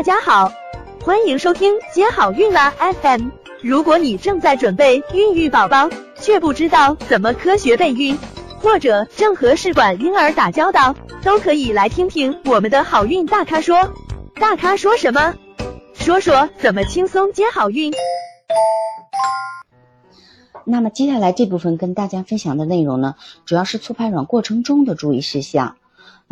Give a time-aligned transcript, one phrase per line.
[0.00, 0.50] 大家好，
[1.04, 3.28] 欢迎收听接好运啦 FM。
[3.60, 8.18] 如果你正在准备孕育宝宝，却不知道怎么科学备孕，
[8.62, 13.92] 或者正和试管婴儿打交道，都可以来听听我们的好运大咖说。
[14.36, 15.34] 大咖说什么？
[15.92, 17.92] 说说怎么轻松接好运。
[20.64, 25.76] 那么接下来这部分跟大家分享的内容呢，主要是促排卵过程中的注意事项。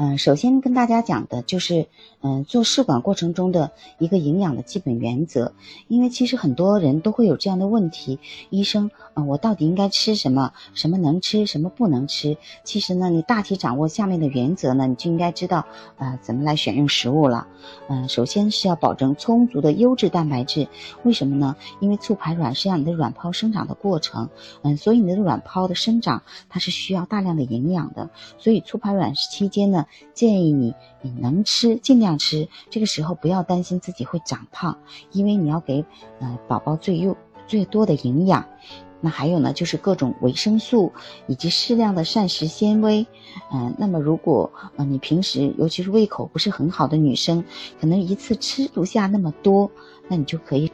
[0.00, 1.88] 嗯，首先跟大家讲的就是，
[2.20, 5.52] 嗯，做试管过程中的一个营养的基本原则。
[5.88, 10.52] 因为其实很多人都会有这样的问题，医生，嗯，我到底应该吃什么？
[10.72, 12.36] 什么能吃，什么不能吃？
[12.62, 15.66] 其实呢，你大体掌握下面的原则呢，你就应该知道，
[15.96, 17.48] 呃，怎么来选用食物了。
[17.88, 20.68] 嗯，首先是要保证充足的优质蛋白质。
[21.02, 21.56] 为什么呢？
[21.80, 24.28] 因为促排卵是让你的卵泡生长的过程，
[24.62, 28.10] 嗯，所以你的卵泡的生长它是需要大量的营养的。
[28.38, 29.86] 所以促排卵期间呢。
[30.14, 32.48] 建议你，你能吃尽量吃。
[32.70, 34.78] 这个时候不要担心自己会长胖，
[35.12, 35.84] 因为你要给
[36.20, 37.16] 呃宝宝最优
[37.46, 38.46] 最多的营养。
[39.00, 40.92] 那还有呢，就是各种维生素
[41.28, 43.06] 以及适量的膳食纤维。
[43.52, 47.44] 嗯，那么如果呃你平时尤其是胃口不是很好的女生，
[47.80, 49.70] 可能一次吃不下那么多，
[50.08, 50.72] 那你就可以。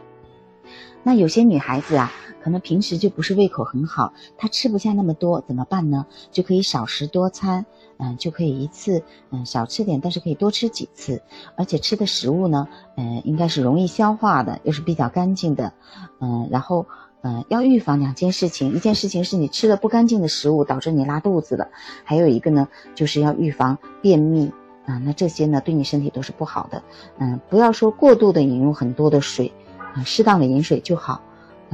[1.02, 2.12] 那有些女孩子啊。
[2.44, 6.04] 可能平时就不是胃口很好，他吃不下那么多，怎么办呢？
[6.30, 7.64] 就可以少食多餐，
[7.96, 11.22] 嗯，就可以一次嗯少吃点，但是可以多吃几次，
[11.56, 15.72] 而且吃的食物呢，嗯，应该是容易消化的，又是比较干净的，
[16.20, 16.84] 嗯，然后
[17.22, 21.68] 嗯要预防两件事情，一件事情是你吃了不干净的食物导致你拉肚子了，
[22.04, 24.52] 还有一个呢就是要预防便秘
[24.84, 26.82] 啊，那这些呢对你身体都是不好的，
[27.16, 29.50] 嗯，不要说过度的饮用很多的水，
[29.94, 31.22] 啊，适当的饮水就好。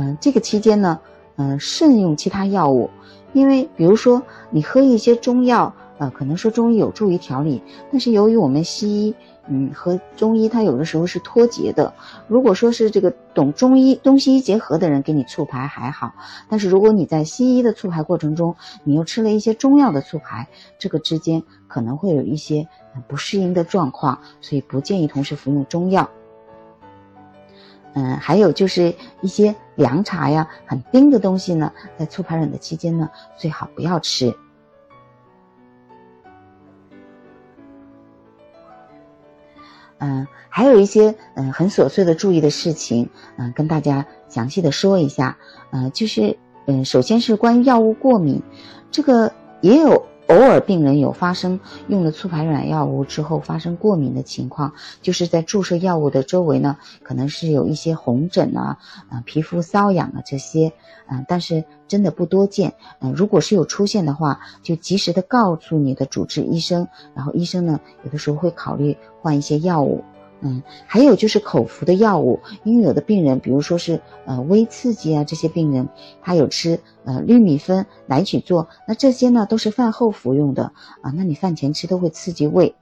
[0.00, 0.98] 嗯，这个期间呢，
[1.36, 2.88] 嗯，慎用其他药物，
[3.34, 7.62] 因为比如说你喝一些中药，呃，可能说中医有助于调理，
[7.92, 9.14] 但是由于我们西医，
[9.46, 11.92] 嗯，和中医它有的时候是脱节的。
[12.28, 16.10] 如果说是这个懂中医、东西医结合的人给你促排还好，
[16.48, 22.66] 但是如果你在西医的促排过程中，你又吃了一些中药的促排，这个之间可能会有一些
[23.06, 26.08] 不适应的状况，所以不建议同时服用中药。
[27.94, 34.34] 嗯，还有就是一些凉茶呀，很冰的东西呢，在促排卵的期间呢，最好不要吃。
[39.98, 45.36] 嗯，还有一些嗯很琐碎的注意的事情，嗯，跟大家详细的说一下。
[45.72, 48.42] 嗯，就是嗯，首先是关于药物过敏，
[48.90, 50.06] 这个也有。
[50.30, 51.58] 偶尔病人有发生
[51.88, 60.72] 用了促排卵药物之后发生过敏的情况，就是在注射药物的周围呢，可能是有一些红疹啊，啊皮肤瘙痒啊这些，
[61.08, 70.04] 嗯，但是真的不多见，嗯，如果是有出现的话，就及时的告诉你的主治医生，然后医生呢有的时候会考虑换一些药物。
[70.42, 75.88] 嗯，还有就是口服的药物，因为有的病人，比如说是呃微刺激啊，这些病人
[76.22, 82.74] 他有吃呃氯米芬来曲唑，那这些呢都是饭后服用的啊，那你饭前吃都会刺激胃。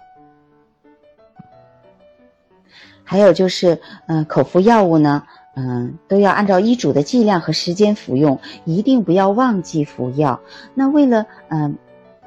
[3.02, 5.24] 还有就是嗯口服药物呢，
[5.56, 10.40] 嗯都要按照医嘱的剂量和时间服用，一定不要忘记服药。
[10.74, 11.76] 那为了嗯。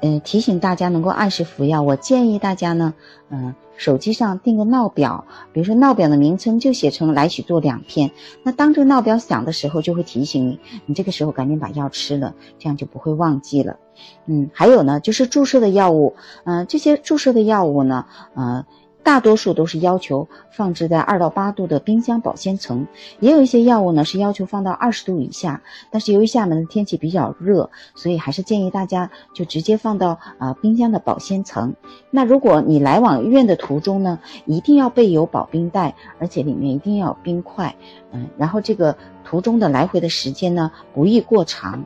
[0.02, 1.80] 嗯，提醒大家能够按时服药。
[1.80, 2.92] 我建议大家呢，
[3.30, 8.10] 嗯，手机上定个闹表，比如说闹表的名称就写成来曲唑两片。
[8.42, 13.76] 那当这个闹表响的时候，就会提醒你，你这个时候赶紧把药吃了，这样就不会忘记了。
[14.26, 18.66] 嗯，还有呢，就是注射的药物，嗯，这些注射的药物呢，呃。
[19.02, 22.86] 大多数都是要求放置在二到八度的冰箱保鲜层，
[23.18, 25.60] 也有一些药物呢是要求放到二十度以下。
[25.90, 31.74] 但是由于厦门的天气比较热，所以还是建议大家就直接放到啊冰箱的保鲜层。
[32.10, 37.74] 那如果你来往医院的途中呢，一定要备有保冰袋，而且里面一定要有冰块。
[38.12, 41.84] 嗯，然后这个途中的来回的时间呢，不宜过长。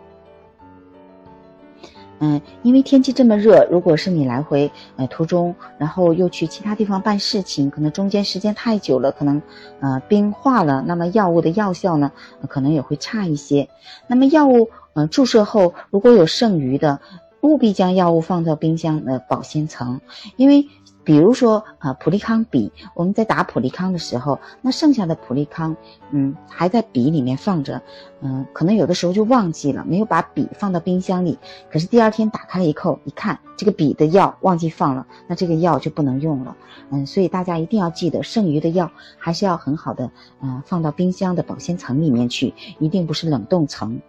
[2.19, 9.43] 嗯，因为天气这么热，如果是你来回呃途中，然后又去其他地方办事情，可能中间时间太久了，可能
[9.81, 12.13] 呃冰化了，那么药物的药效呢
[12.49, 13.69] 可能也会差一些。
[14.07, 17.01] 那么药物呃注射后如果有剩余的，
[17.43, 20.01] 务必将药物放到冰箱的保鲜层，
[20.37, 20.69] 因为。
[21.07, 25.77] 比如说啊，普利康笔，我们在打普利康的时候，那剩下的普利康，
[26.11, 27.81] 嗯，还在笔里面放着，
[28.23, 31.39] 嗯，可能有的时候就忘记了，没有把笔放到冰箱里。
[31.71, 36.57] 可是第二天打开了以后，一看这个笔的药忘记放了，那这个药就不能用了。
[36.91, 40.11] 嗯，所以大家一定要记得，剩余的药还是要很好的，
[40.43, 44.01] 嗯，放到冰箱的保鲜层里面去，一定不是冷冻层。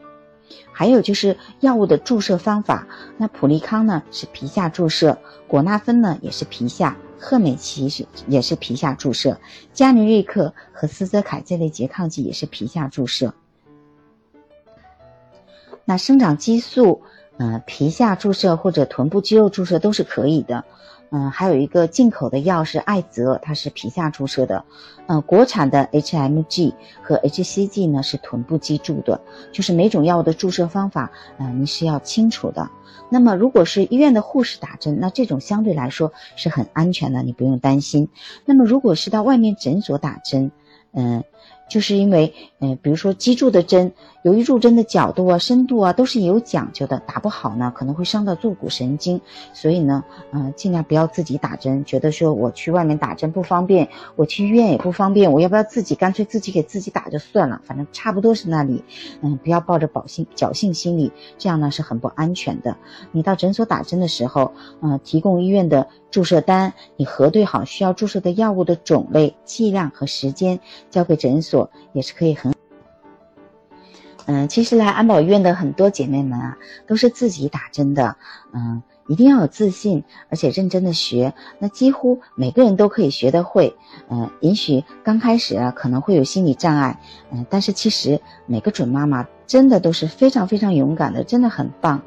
[0.72, 5.18] 还有就是药物的注射方法，那普利康呢是皮下注射，
[5.48, 9.40] 果那芬呢也是皮下，赫美奇是也是皮下注射，
[9.74, 13.34] 加尼瑞克和斯泽凯这类拮抗剂也是皮下注射。
[15.86, 17.02] 那生长激素，
[17.38, 20.66] 呃，皮下注射或者臀部肌肉注射都是可以的。
[21.10, 24.66] 嗯，还有一个进口的药是艾泽，它是皮下注射的。
[25.08, 29.22] 嗯，国产的 HMG 和 HCG 呢是臀部肌注的，
[29.52, 32.70] 就是每种药物的注射方法，嗯，你是要清楚的。
[33.10, 38.10] 那么如果是医院的护士打针，那这种相对来说是很安全的，你不用担心。
[38.46, 40.52] 那么如果是到外面诊所打针，
[40.92, 41.24] 嗯。
[41.68, 43.92] 就是因为，嗯，比如说脊柱的针，
[44.24, 49.20] 由于入针的角度啊、深度啊都是有讲究的，打不好呢可能会伤到坐骨神经，
[49.54, 51.84] 所以呢，嗯，尽量不要自己打针。
[51.84, 58.84] 觉得说我去外面打针不方便，我去医院也不方便，我要不要自己干脆自己给自己打就算了，反正差不多是那里，
[59.22, 62.78] 嗯，不要抱着侥幸侥幸心理，这样呢是很不安全的。
[63.12, 70.60] 你到诊所打针的时候，嗯，提供医院的注射单，你核对好需要注射的药物的种类、剂量和时间，
[70.90, 71.57] 交给诊所。
[71.94, 72.54] 也是可以很，
[74.26, 78.16] 嗯，其实来安保医院的很多姐妹们啊，都是自己打针的，
[78.54, 83.76] 嗯，一定要有自信，而且认真的学，那几乎每个人都可以学得会，
[84.10, 87.00] 嗯，也许刚开始啊可能会有心理障碍，
[87.32, 92.02] 嗯，但是其实每个准妈妈真的都是非常非常勇敢的，真的很棒。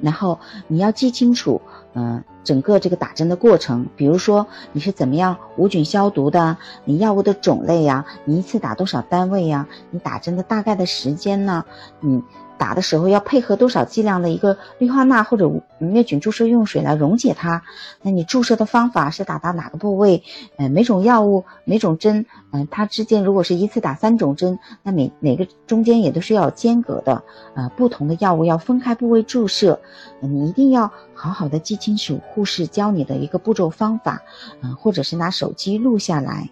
[0.00, 1.60] 然后你要记清楚，
[1.92, 11.64] 嗯，整个这个打针的过程，比如说你是怎么样无菌消毒的，你药物的种类呀，你一次打多少单位呀，你打针的大概的时间呢，
[12.00, 12.22] 你。
[12.58, 17.62] 打的时候要配合多少剂量的一个氯化钠或者灭菌注射用水来溶解它？
[18.02, 20.22] 那你注射的方法是打到哪个部位？
[20.56, 27.22] 呃，每种药物、每种针，嗯，它之间如果是一次打三种针，那每每个中间也都是要有间隔的。
[27.54, 29.80] 呃，不同的药物要分开部位注射，
[30.20, 34.20] 你一定要好好的记清楚护士教你的一个步骤方法，
[34.62, 36.50] 嗯，或者是拿手机录下来。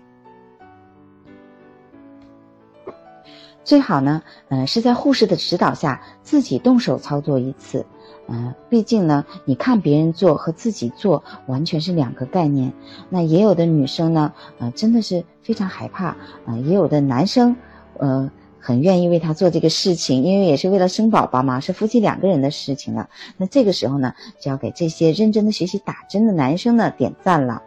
[3.67, 7.85] 最好呢，嗯，是在护士的指导下自己动手操作一次，
[8.29, 12.73] 嗯，毕竟呢，你看别人做和自己做完全是两个概念。
[13.11, 16.17] 那也有的女生呢，呃，真的是非常害怕，
[16.47, 17.57] 啊，也有的男生，
[17.99, 18.31] 呃，
[18.61, 23.09] 很愿意为他做这个事情，因为也是为了生宝宝嘛，是夫妻两个人的事情了。
[23.37, 27.61] 那这个时候呢，就要给这些认真的学习打针的男生呢点赞了。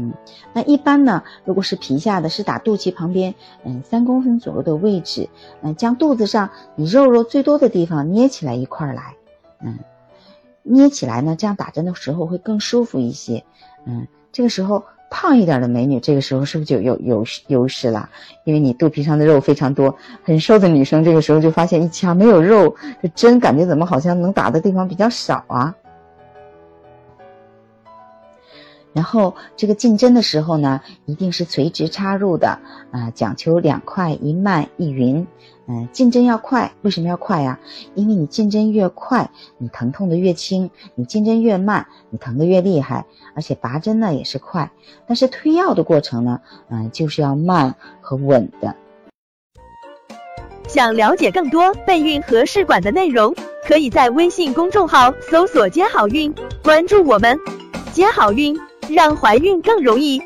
[0.00, 0.14] 嗯，
[0.52, 3.34] 那一般呢，如果是皮下的，是打肚脐旁边，
[3.64, 5.28] 嗯，三公分左右的位置，
[5.60, 9.16] 嗯，将肚子上你肉肉最多的地方捏起来一块儿来，
[9.60, 9.76] 嗯，
[10.62, 13.42] 捏起来呢，这样打针的时候会更舒服一些，
[13.86, 18.08] 嗯，这个时候胖一点的美女，这个时候是不是就有有优势了？
[18.44, 25.74] 因为你肚皮上的肉非常多，很瘦的女生这个时候就发现一掐没有肉，这针感觉怎么好像能打的地方比较少啊？
[28.92, 32.58] 然后这个进针的时候呢，一定是垂直插入的，
[32.90, 35.26] 啊，讲求两快一慢一匀，
[35.66, 37.58] 嗯，进针要快，为什么要快呀？
[37.94, 43.04] 因为你进针越快，你疼痛的越轻；你进针越慢，你疼的越厉害。
[43.34, 44.70] 而且拔针呢也是快，
[45.06, 46.40] 但是推药的过程呢，
[46.70, 48.74] 嗯，就是要慢和稳的。
[50.66, 53.34] 想了解更多备孕和试管的内容，
[53.66, 57.38] 可以在微信公众号搜索“接好运”，关注我们，
[57.92, 58.58] 接好运。
[58.88, 60.20] 让怀孕更容易。